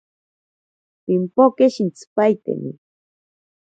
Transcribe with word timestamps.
Pimpoke 1.05 1.65
shintsipaiteni. 1.73 2.71